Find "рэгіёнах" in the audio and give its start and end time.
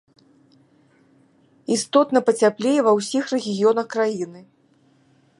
3.35-3.87